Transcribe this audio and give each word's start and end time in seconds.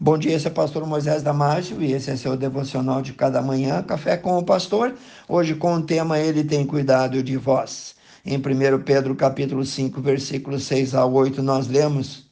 Bom 0.00 0.18
dia, 0.18 0.34
esse 0.34 0.48
é 0.48 0.50
o 0.50 0.54
pastor 0.54 0.86
Moisés 0.86 1.22
Damásio 1.22 1.80
e 1.82 1.92
esse 1.92 2.10
é 2.10 2.16
seu 2.16 2.36
devocional 2.36 3.02
de 3.02 3.12
cada 3.12 3.40
manhã, 3.42 3.82
Café 3.82 4.16
com 4.16 4.36
o 4.38 4.42
Pastor. 4.42 4.94
Hoje 5.28 5.54
com 5.54 5.74
o 5.74 5.82
tema 5.82 6.18
Ele 6.18 6.42
tem 6.42 6.66
cuidado 6.66 7.22
de 7.22 7.36
vós. 7.36 7.94
Em 8.24 8.36
1 8.36 8.82
Pedro 8.84 9.14
capítulo 9.14 9.64
5, 9.64 10.00
versículos 10.00 10.64
6 10.64 10.94
a 10.94 11.04
8, 11.04 11.42
nós 11.42 11.68
lemos: 11.68 12.26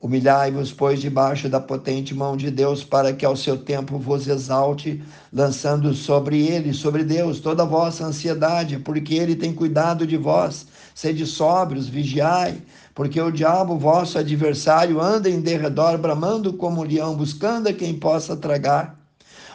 Humilhai-vos, 0.00 0.72
pois, 0.72 0.98
debaixo 0.98 1.46
da 1.46 1.60
potente 1.60 2.14
mão 2.14 2.34
de 2.34 2.50
Deus, 2.50 2.82
para 2.82 3.12
que 3.12 3.26
ao 3.26 3.36
seu 3.36 3.58
tempo 3.58 3.98
vos 3.98 4.26
exalte, 4.26 5.02
lançando 5.30 5.92
sobre 5.92 6.46
ele, 6.46 6.72
sobre 6.72 7.04
Deus, 7.04 7.38
toda 7.38 7.64
a 7.64 7.66
vossa 7.66 8.06
ansiedade, 8.06 8.78
porque 8.78 9.14
ele 9.14 9.36
tem 9.36 9.54
cuidado 9.54 10.06
de 10.06 10.16
vós. 10.16 10.66
Sede 10.94 11.26
sóbrios, 11.26 11.86
vigiai, 11.86 12.62
porque 12.94 13.20
o 13.20 13.30
diabo, 13.30 13.78
vosso 13.78 14.18
adversário, 14.18 14.98
anda 15.00 15.28
em 15.28 15.40
derredor, 15.40 15.98
bramando 15.98 16.54
como 16.54 16.80
um 16.80 16.84
leão, 16.84 17.14
buscando 17.14 17.68
a 17.68 17.72
quem 17.74 17.92
possa 17.92 18.34
tragar. 18.34 18.99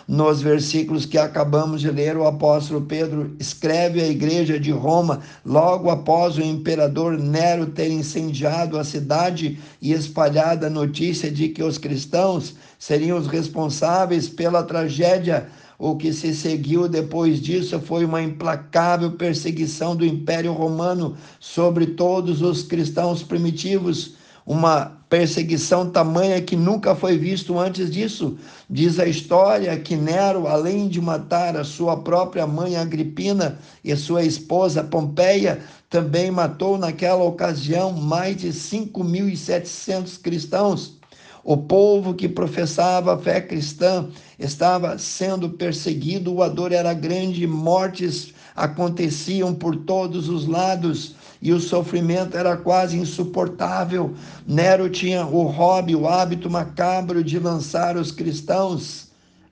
Nos 0.07 0.39
versículos 0.39 1.03
que 1.07 1.17
acabamos 1.17 1.81
de 1.81 1.89
ler, 1.89 2.15
o 2.15 2.27
apóstolo 2.27 2.81
Pedro 2.81 3.35
escreve 3.39 3.99
à 3.99 4.07
igreja 4.07 4.59
de 4.59 4.71
Roma, 4.71 5.21
logo 5.43 5.89
após 5.89 6.37
o 6.37 6.43
imperador 6.43 7.17
Nero 7.17 7.65
ter 7.65 7.89
incendiado 7.89 8.77
a 8.77 8.83
cidade 8.83 9.57
e 9.81 9.93
espalhado 9.93 10.63
a 10.63 10.69
notícia 10.69 11.31
de 11.31 11.49
que 11.49 11.63
os 11.63 11.79
cristãos 11.79 12.55
seriam 12.77 13.17
os 13.17 13.25
responsáveis 13.25 14.29
pela 14.29 14.61
tragédia. 14.61 15.47
O 15.79 15.95
que 15.95 16.13
se 16.13 16.35
seguiu 16.35 16.87
depois 16.87 17.41
disso 17.41 17.79
foi 17.79 18.05
uma 18.05 18.21
implacável 18.21 19.13
perseguição 19.13 19.95
do 19.95 20.05
Império 20.05 20.53
Romano 20.53 21.17
sobre 21.39 21.87
todos 21.87 22.43
os 22.43 22.61
cristãos 22.61 23.23
primitivos 23.23 24.13
uma 24.45 24.95
perseguição 25.09 25.89
tamanha 25.89 26.41
que 26.41 26.55
nunca 26.55 26.93
foi 26.93 27.17
visto 27.17 27.57
antes 27.57 27.89
disso. 27.89 28.37
Diz 28.69 28.99
a 28.99 29.07
história 29.07 29.75
que 29.79 29.95
Nero, 29.95 30.47
além 30.47 30.87
de 30.87 31.01
matar 31.01 31.57
a 31.57 31.63
sua 31.63 31.97
própria 31.97 32.45
mãe 32.45 32.75
Agripina 32.75 33.57
e 33.83 33.95
sua 33.95 34.23
esposa 34.23 34.83
Pompeia, 34.83 35.59
também 35.89 36.29
matou 36.29 36.77
naquela 36.77 37.23
ocasião 37.23 37.91
mais 37.91 38.37
de 38.37 38.49
5.700 38.49 40.21
cristãos. 40.21 40.99
O 41.43 41.57
povo 41.57 42.13
que 42.13 42.27
professava 42.27 43.13
a 43.13 43.17
fé 43.17 43.39
cristã 43.39 44.09
estava 44.37 44.97
sendo 44.97 45.51
perseguido, 45.51 46.41
a 46.41 46.49
dor 46.49 46.71
era 46.71 46.93
grande, 46.93 47.45
mortes 47.47 48.33
aconteciam 48.55 49.53
por 49.53 49.75
todos 49.75 50.29
os 50.29 50.47
lados 50.47 51.15
e 51.41 51.51
o 51.51 51.59
sofrimento 51.59 52.37
era 52.37 52.55
quase 52.55 52.97
insuportável. 52.97 54.13
Nero 54.47 54.89
tinha 54.89 55.25
o 55.25 55.43
hobby, 55.43 55.95
o 55.95 56.07
hábito 56.07 56.49
macabro 56.49 57.23
de 57.23 57.37
lançar 57.37 57.97
os 57.97 58.11
cristãos 58.11 59.05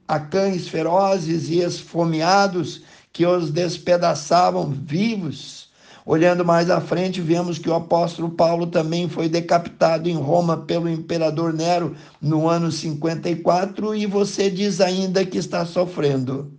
a 0.08 0.20
cães 0.20 0.68
ferozes 0.68 1.50
e 1.50 1.60
esfomeados 1.60 2.82
que 3.12 3.26
os 3.26 3.52
despedaçavam 3.52 4.70
vivos. 4.70 5.70
Olhando 6.06 6.44
mais 6.44 6.70
à 6.70 6.82
frente, 6.82 7.22
vemos 7.22 7.58
que 7.58 7.70
o 7.70 7.74
apóstolo 7.74 8.30
Paulo 8.32 8.68
também 8.68 9.08
foi 9.08 9.30
decapitado 9.30 10.10
em 10.10 10.16
Roma 10.16 10.58
pelo 10.58 10.90
imperador 10.90 11.54
Nero 11.54 11.96
no 12.22 12.50
ano 12.50 12.72
54 12.72 13.96
e 13.96 14.06
você 14.06 14.50
diz 14.50 14.82
ainda 14.82 15.26
que 15.26 15.38
está 15.38 15.66
sofrendo. 15.66 16.52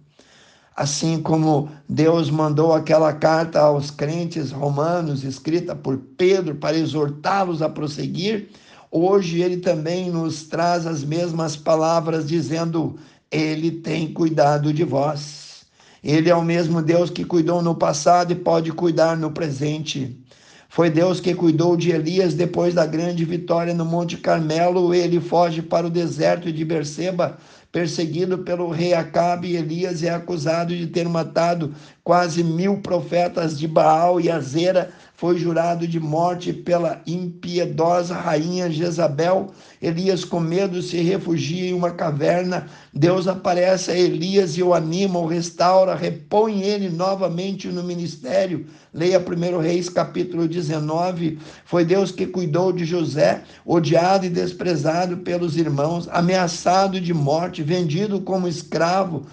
Assim 0.77 1.23
como 1.23 1.69
Deus 1.89 2.31
mandou 2.31 2.73
aquela 2.73 3.13
carta 3.13 3.61
aos 3.61 3.93
crentes 3.93 4.51
romanos, 4.51 5.23
escrita 5.23 5.75
por 5.77 5.99
Pedro, 6.17 6.57
para 6.57 6.77
exortá-los 6.77 7.63
a 7.63 7.69
prosseguir, 7.69 8.49
hoje 8.91 9.41
ele 9.41 9.59
também 9.59 10.11
nos 10.11 10.45
traz 10.45 10.85
as 10.85 11.05
mesmas 11.05 11.57
palavras, 11.57 12.27
dizendo: 12.27 12.97
Ele 13.31 13.71
tem 13.71 14.13
cuidado 14.13 14.73
de 14.73 14.83
vós. 14.83 15.65
Ele 16.03 16.29
é 16.29 16.35
o 16.35 16.43
mesmo 16.43 16.83
Deus 16.83 17.09
que 17.09 17.25
cuidou 17.25 17.63
no 17.63 17.77
passado 17.77 18.33
e 18.33 18.37
pode 18.37 18.73
cuidar 18.73 19.17
no 19.17 19.31
presente. 19.31 20.21
Foi 20.69 20.91
Deus 20.91 21.21
que 21.21 21.37
cuidou 21.37 21.77
de 21.77 21.93
Elias 21.93 22.35
depois 22.35 22.75
da 22.75 22.85
grande 22.85 23.25
vitória 23.25 23.73
no 23.73 23.85
Monte 23.85 24.17
Carmelo. 24.17 24.93
Ele 24.93 25.21
foge 25.21 25.63
para 25.63 25.87
o 25.87 25.91
deserto 25.91 26.53
de 26.53 26.65
Berseba 26.65 27.39
perseguido 27.75 28.39
pelo 28.39 28.71
rei 28.71 28.95
Acabe, 28.95 29.57
Elias 29.57 30.05
é 30.05 30.11
acusado 30.11 30.73
de 30.77 30.87
ter 30.87 31.09
matado 31.09 31.75
quase 32.05 32.45
mil 32.45 32.79
profetas 32.81 33.59
de 33.59 33.67
Baal 33.67 34.21
e 34.21 34.31
Azera 34.31 34.93
foi 35.25 35.39
jurado 35.39 35.89
de 35.89 35.99
morte 35.99 36.53
pela 36.53 37.01
impiedosa 37.07 38.15
rainha 38.15 38.71
Jezabel. 38.71 39.55
Elias, 39.81 40.23
com 40.23 40.39
medo, 40.39 40.83
se 40.83 40.99
refugia 40.99 41.71
em 41.71 41.73
uma 41.73 41.93
caverna. 41.93 42.67
Deus 42.93 43.27
aparece 43.27 43.91
a 43.91 43.97
Elias 43.97 44.59
e 44.59 44.63
o 44.63 44.75
anima, 44.75 45.19
o 45.19 45.27
restaura, 45.27 45.95
repõe 45.95 46.61
ele 46.61 46.91
novamente 46.91 47.69
no 47.69 47.83
ministério. 47.83 48.67
Leia 48.93 49.19
1 49.19 49.61
Reis 49.61 49.89
capítulo 49.89 50.47
19. 50.47 51.39
Foi 51.65 51.87
Deus 51.87 52.13
que 52.13 52.27
cuidou 52.27 52.71
de 52.71 52.85
José, 52.85 53.45
odiado 53.65 54.27
e 54.27 54.29
desprezado 54.29 55.17
pelos 55.17 55.57
irmãos, 55.57 56.07
ameaçado 56.13 57.01
de 57.01 57.15
morte, 57.15 57.63
vendido 57.63 58.21
como 58.21 58.47
escravo 58.47 59.25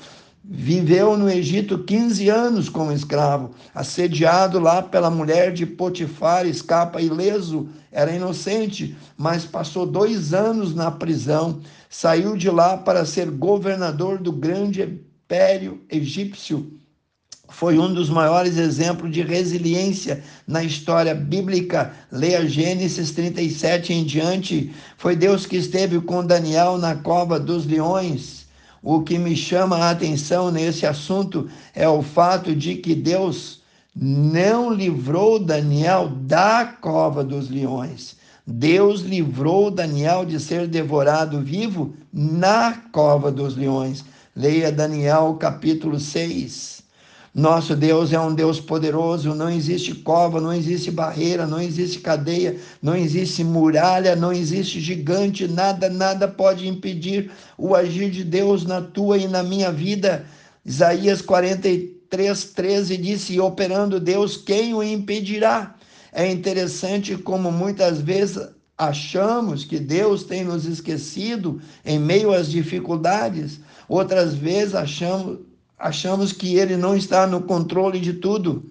Viveu 0.44 1.16
no 1.16 1.30
Egito 1.30 1.78
15 1.78 2.28
anos 2.28 2.68
como 2.68 2.92
escravo, 2.92 3.52
assediado 3.76 4.60
lá 4.60 4.82
pela 4.82 5.12
mulher 5.12 5.54
de 5.54 5.68
Potifar, 5.68 6.48
escapa 6.48 7.00
ileso, 7.00 7.70
era 7.92 8.12
inocente, 8.12 8.98
mas 9.16 9.46
passou 9.46 9.86
dois 9.86 10.34
anos 10.34 10.74
na 10.74 10.90
prisão. 10.90 11.62
Saiu 11.88 12.36
de 12.36 12.50
lá 12.50 12.76
para 12.76 13.06
ser 13.06 13.30
governador 13.30 14.18
do 14.18 14.32
grande 14.32 14.82
império 14.82 15.80
egípcio. 15.88 16.74
Foi 17.48 17.78
um 17.78 17.94
dos 17.94 18.10
maiores 18.10 18.58
exemplos 18.58 19.12
de 19.12 19.22
resiliência 19.22 20.24
na 20.48 20.64
história 20.64 21.14
bíblica. 21.14 21.94
Leia 22.12 22.48
Gênesis 22.48 23.12
37 23.12 23.94
em 23.94 24.04
diante. 24.04 24.74
Foi 24.98 25.16
Deus 25.16 25.46
que 25.46 25.58
esteve 25.58 26.02
com 26.02 26.26
Daniel 26.26 26.80
na 26.80 26.96
cova 26.96 27.40
dos 27.40 27.64
leões 27.68 28.42
o 28.82 29.02
que 29.02 29.18
me 29.18 29.36
chama 29.36 29.78
a 29.78 29.92
atenção 29.92 30.50
nesse 30.50 30.86
assunto 30.86 31.48
é 31.76 31.88
o 31.88 32.02
fato 32.02 32.56
de 32.56 32.76
que 32.76 32.96
Deus 32.96 33.62
não 33.96 34.74
livrou 34.74 35.38
Daniel 35.38 36.10
da 36.10 36.66
cova 36.66 37.24
dos 37.24 37.50
leões. 37.50 38.16
Deus 38.46 39.02
livrou 39.02 39.70
Daniel 39.70 40.26
de 40.26 40.40
ser 40.40 40.68
devorado 40.68 41.42
vivo 41.42 41.94
na 42.12 42.74
cova 42.92 43.32
dos 43.32 43.56
leões. 43.56 44.04
Leia 44.36 44.72
Daniel 44.72 45.36
capítulo 45.40 46.00
6. 46.00 46.82
Nosso 47.34 47.78
Deus 47.78 48.12
é 48.12 48.20
um 48.20 48.36
Deus 48.36 48.60
poderoso, 48.60 49.34
não 49.34 49.50
existe 49.50 49.96
cova, 49.96 50.42
não 50.42 50.52
existe 50.52 50.92
barreira, 50.92 51.48
não 51.48 51.62
existe 51.62 52.00
cadeia, 52.00 52.58
não 52.82 52.94
existe 52.94 53.42
muralha, 53.42 54.18
não 54.18 54.34
existe 54.34 54.82
gigante, 54.82 55.48
nada, 55.48 55.90
nada 55.90 56.28
pode 56.28 56.68
impedir 56.68 57.32
o 57.58 57.74
agir 57.74 58.12
de 58.12 58.26
Deus 58.26 58.66
na 58.66 58.82
tua 58.82 59.18
e 59.18 59.30
na 59.30 59.42
minha 59.44 59.72
vida. 59.72 60.26
Isaías 60.66 61.22
43, 61.22 62.44
13 62.54 62.98
disse: 62.98 63.40
Operando 63.40 63.98
Deus, 63.98 64.36
quem 64.36 64.74
o 64.74 64.84
impedirá? 64.84 65.76
É 66.12 66.30
interessante 66.30 67.16
como 67.16 67.50
muitas 67.50 68.02
vezes 68.02 68.46
achamos 68.78 69.64
que 69.64 69.80
Deus 69.80 70.26
tem 70.26 70.44
nos 70.44 70.66
esquecido 70.66 71.62
em 71.86 71.98
meio 71.98 72.34
às 72.34 72.52
dificuldades, 72.52 73.62
outras 73.88 74.34
vezes 74.34 74.76
achamos 74.76 75.40
achamos 75.82 76.32
que 76.32 76.56
ele 76.56 76.78
não 76.78 76.96
está 76.96 77.26
no 77.26 77.42
controle 77.42 78.00
de 78.00 78.14
tudo. 78.14 78.64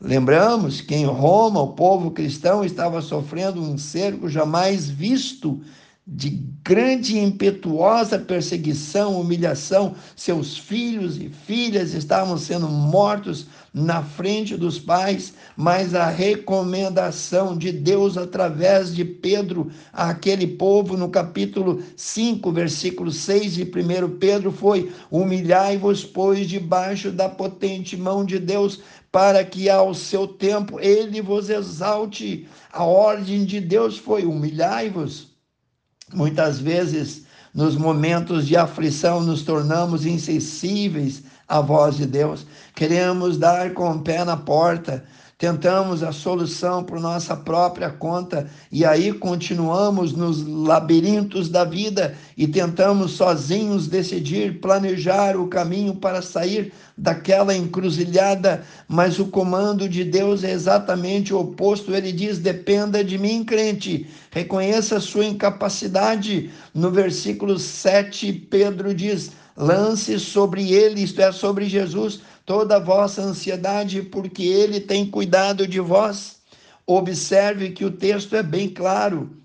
Lembramos 0.00 0.80
que 0.80 0.94
em 0.94 1.04
Roma 1.04 1.60
o 1.60 1.72
povo 1.72 2.10
cristão 2.10 2.64
estava 2.64 3.00
sofrendo 3.00 3.62
um 3.62 3.78
cerco 3.78 4.28
jamais 4.28 4.88
visto 4.88 5.60
de 6.06 6.30
grande 6.62 7.16
e 7.16 7.22
impetuosa 7.22 8.18
perseguição, 8.18 9.20
humilhação. 9.20 9.94
Seus 10.14 10.56
filhos 10.56 11.18
e 11.18 11.28
filhas 11.28 11.94
estavam 11.94 12.38
sendo 12.38 12.68
mortos 12.68 13.46
na 13.76 14.02
frente 14.02 14.56
dos 14.56 14.78
pais, 14.78 15.34
mas 15.54 15.94
a 15.94 16.08
recomendação 16.08 17.54
de 17.54 17.70
Deus 17.70 18.16
através 18.16 18.94
de 18.94 19.04
Pedro 19.04 19.70
àquele 19.92 20.46
povo 20.46 20.96
no 20.96 21.10
capítulo 21.10 21.82
5, 21.94 22.50
versículo 22.52 23.12
6 23.12 23.52
de 23.52 23.64
1 23.64 24.16
Pedro 24.18 24.50
foi: 24.50 24.90
Humilhai-vos, 25.10 26.02
pois, 26.02 26.48
debaixo 26.48 27.10
da 27.10 27.28
potente 27.28 27.98
mão 27.98 28.24
de 28.24 28.38
Deus, 28.38 28.80
para 29.12 29.44
que 29.44 29.68
ao 29.68 29.92
seu 29.92 30.26
tempo 30.26 30.80
ele 30.80 31.20
vos 31.20 31.50
exalte. 31.50 32.48
A 32.72 32.82
ordem 32.82 33.44
de 33.44 33.60
Deus 33.60 33.98
foi: 33.98 34.24
humilhai-vos 34.24 35.36
Muitas 36.14 36.60
vezes, 36.60 37.25
nos 37.56 37.74
momentos 37.74 38.46
de 38.46 38.54
aflição, 38.54 39.22
nos 39.22 39.42
tornamos 39.42 40.04
insensíveis 40.04 41.22
à 41.48 41.58
voz 41.58 41.96
de 41.96 42.04
Deus. 42.04 42.46
Queremos 42.74 43.38
dar 43.38 43.72
com 43.72 43.90
o 43.92 43.98
pé 44.00 44.22
na 44.26 44.36
porta. 44.36 45.02
Tentamos 45.38 46.02
a 46.02 46.12
solução 46.12 46.82
por 46.82 46.98
nossa 46.98 47.36
própria 47.36 47.90
conta 47.90 48.48
e 48.72 48.86
aí 48.86 49.12
continuamos 49.12 50.12
nos 50.12 50.46
labirintos 50.46 51.50
da 51.50 51.62
vida 51.62 52.14
e 52.38 52.48
tentamos 52.48 53.12
sozinhos 53.12 53.86
decidir, 53.86 54.60
planejar 54.60 55.36
o 55.36 55.46
caminho 55.46 55.94
para 55.94 56.22
sair 56.22 56.72
daquela 56.96 57.54
encruzilhada, 57.54 58.64
mas 58.88 59.18
o 59.18 59.26
comando 59.26 59.86
de 59.86 60.04
Deus 60.04 60.42
é 60.42 60.52
exatamente 60.52 61.34
o 61.34 61.40
oposto. 61.40 61.94
Ele 61.94 62.12
diz: 62.12 62.38
dependa 62.38 63.04
de 63.04 63.18
mim, 63.18 63.44
crente, 63.44 64.08
reconheça 64.30 64.96
a 64.96 65.00
sua 65.00 65.26
incapacidade. 65.26 66.50
No 66.72 66.90
versículo 66.90 67.58
7, 67.58 68.32
Pedro 68.32 68.94
diz: 68.94 69.32
lance 69.54 70.18
sobre 70.18 70.72
ele, 70.72 71.02
isto 71.02 71.20
é, 71.20 71.30
sobre 71.32 71.66
Jesus, 71.66 72.20
toda 72.46 72.78
vossa 72.78 73.20
ansiedade, 73.20 74.00
porque 74.02 74.44
ele 74.44 74.78
tem 74.78 75.04
cuidado 75.04 75.66
de 75.66 75.80
vós. 75.80 76.36
Observe 76.86 77.70
que 77.72 77.84
o 77.84 77.90
texto 77.90 78.36
é 78.36 78.42
bem 78.42 78.68
claro. 78.68 79.36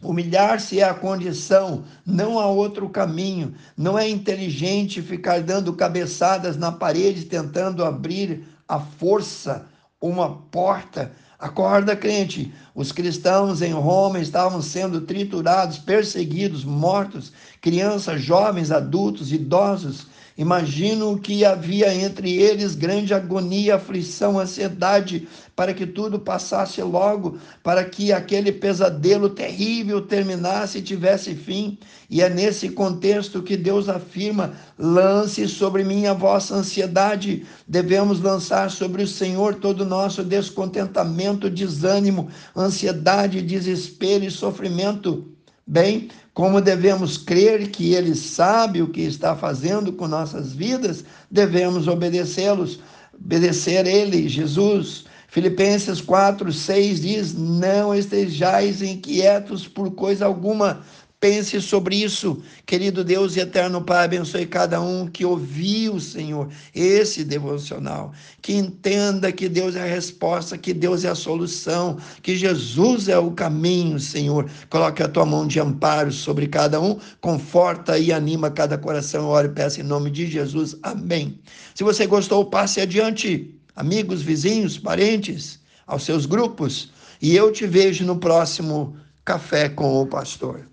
Humilhar-se 0.00 0.80
é 0.80 0.84
a 0.84 0.94
condição, 0.94 1.84
não 2.06 2.38
há 2.38 2.46
outro 2.46 2.88
caminho. 2.88 3.54
Não 3.76 3.98
é 3.98 4.08
inteligente 4.08 5.02
ficar 5.02 5.42
dando 5.42 5.74
cabeçadas 5.74 6.56
na 6.56 6.70
parede 6.70 7.24
tentando 7.24 7.84
abrir 7.84 8.46
a 8.66 8.78
força 8.78 9.66
uma 10.00 10.36
porta. 10.50 11.12
Acorda, 11.38 11.96
crente. 11.96 12.54
Os 12.74 12.92
cristãos 12.92 13.60
em 13.60 13.72
Roma 13.72 14.20
estavam 14.20 14.62
sendo 14.62 15.00
triturados, 15.00 15.78
perseguidos, 15.78 16.64
mortos. 16.64 17.32
Crianças, 17.60 18.22
jovens, 18.22 18.70
adultos, 18.70 19.32
idosos 19.32 20.06
Imagino 20.40 21.18
que 21.18 21.44
havia 21.44 21.94
entre 21.94 22.34
eles 22.34 22.74
grande 22.74 23.12
agonia, 23.12 23.74
aflição, 23.74 24.38
ansiedade, 24.38 25.28
para 25.54 25.74
que 25.74 25.86
tudo 25.86 26.18
passasse 26.18 26.80
logo, 26.80 27.36
para 27.62 27.84
que 27.84 28.10
aquele 28.10 28.50
pesadelo 28.50 29.28
terrível 29.28 30.00
terminasse 30.00 30.78
e 30.78 30.82
tivesse 30.82 31.34
fim. 31.34 31.76
E 32.08 32.22
é 32.22 32.30
nesse 32.30 32.70
contexto 32.70 33.42
que 33.42 33.54
Deus 33.54 33.86
afirma: 33.86 34.54
lance 34.78 35.46
sobre 35.46 35.84
mim 35.84 36.06
a 36.06 36.14
vossa 36.14 36.54
ansiedade. 36.54 37.44
Devemos 37.68 38.18
lançar 38.18 38.70
sobre 38.70 39.02
o 39.02 39.06
Senhor 39.06 39.56
todo 39.56 39.82
o 39.82 39.86
nosso 39.86 40.24
descontentamento, 40.24 41.50
desânimo, 41.50 42.30
ansiedade, 42.56 43.42
desespero 43.42 44.24
e 44.24 44.30
sofrimento. 44.30 45.29
Bem, 45.70 46.08
como 46.34 46.60
devemos 46.60 47.16
crer 47.16 47.70
que 47.70 47.94
Ele 47.94 48.16
sabe 48.16 48.82
o 48.82 48.88
que 48.88 49.02
está 49.02 49.36
fazendo 49.36 49.92
com 49.92 50.08
nossas 50.08 50.52
vidas, 50.52 51.04
devemos 51.30 51.86
obedecê-los, 51.86 52.80
obedecer 53.14 53.86
Ele, 53.86 54.28
Jesus. 54.28 55.04
Filipenses 55.28 56.00
4, 56.00 56.52
6 56.52 57.00
diz: 57.02 57.34
Não 57.34 57.94
estejais 57.94 58.82
inquietos 58.82 59.68
por 59.68 59.92
coisa 59.92 60.26
alguma, 60.26 60.80
Pense 61.20 61.60
sobre 61.60 61.96
isso, 61.96 62.42
querido 62.64 63.04
Deus 63.04 63.36
e 63.36 63.40
eterno 63.40 63.82
Pai, 63.82 64.06
abençoe 64.06 64.46
cada 64.46 64.80
um 64.80 65.06
que 65.06 65.22
ouviu, 65.22 66.00
Senhor, 66.00 66.48
esse 66.74 67.22
devocional, 67.24 68.14
que 68.40 68.54
entenda 68.54 69.30
que 69.30 69.46
Deus 69.46 69.76
é 69.76 69.82
a 69.82 69.84
resposta, 69.84 70.56
que 70.56 70.72
Deus 70.72 71.04
é 71.04 71.10
a 71.10 71.14
solução, 71.14 71.98
que 72.22 72.34
Jesus 72.34 73.06
é 73.06 73.18
o 73.18 73.32
caminho, 73.32 74.00
Senhor. 74.00 74.50
Coloque 74.70 75.02
a 75.02 75.08
tua 75.08 75.26
mão 75.26 75.46
de 75.46 75.60
amparo 75.60 76.10
sobre 76.10 76.48
cada 76.48 76.80
um, 76.80 76.98
conforta 77.20 77.98
e 77.98 78.14
anima 78.14 78.50
cada 78.50 78.78
coração. 78.78 79.26
Ore 79.26 79.48
e 79.48 79.50
peça 79.50 79.82
em 79.82 79.84
nome 79.84 80.10
de 80.10 80.26
Jesus. 80.26 80.74
Amém. 80.82 81.38
Se 81.74 81.84
você 81.84 82.06
gostou, 82.06 82.46
passe 82.46 82.80
adiante, 82.80 83.54
amigos, 83.76 84.22
vizinhos, 84.22 84.78
parentes, 84.78 85.60
aos 85.86 86.02
seus 86.02 86.24
grupos, 86.24 86.90
e 87.20 87.36
eu 87.36 87.52
te 87.52 87.66
vejo 87.66 88.06
no 88.06 88.16
próximo 88.16 88.96
Café 89.22 89.68
com 89.68 90.00
o 90.00 90.06
Pastor. 90.06 90.69